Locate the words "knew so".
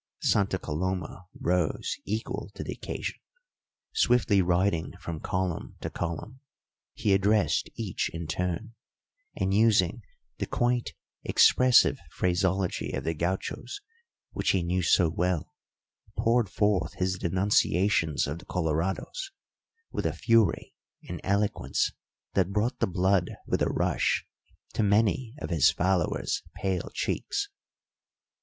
14.63-15.07